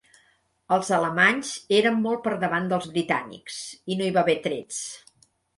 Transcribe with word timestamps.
Els 0.77 0.87
alemanys 0.97 1.51
eren 1.81 1.99
molt 2.07 2.23
per 2.29 2.33
davant 2.45 2.67
dels 2.73 2.89
britànics, 2.97 3.63
i 3.93 3.99
no 4.01 4.09
hi 4.09 4.15
va 4.17 4.25
haver 4.27 4.39
trets. 4.49 4.85